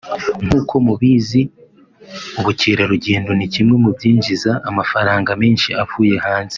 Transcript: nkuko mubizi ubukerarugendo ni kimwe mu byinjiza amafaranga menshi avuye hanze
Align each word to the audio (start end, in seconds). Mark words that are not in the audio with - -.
nkuko 0.45 0.73
mubizi 0.85 1.41
ubukerarugendo 2.39 3.31
ni 3.35 3.47
kimwe 3.53 3.75
mu 3.83 3.89
byinjiza 3.95 4.51
amafaranga 4.69 5.29
menshi 5.41 5.69
avuye 5.83 6.15
hanze 6.25 6.49